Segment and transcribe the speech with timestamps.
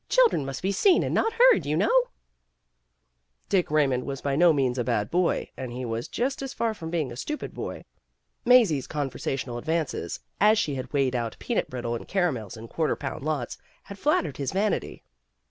[0.09, 2.07] Children must be seen and not heard, you know/'
[3.49, 6.73] Dick Raymond was by no means a bad boy, and he was just as far
[6.73, 7.85] from being a stupid boy.
[8.43, 12.95] Mazie 's conversational advances, as she had weighed out peanut brittle and caramels in quarter
[12.95, 15.03] pound lots, had flattered his vanity.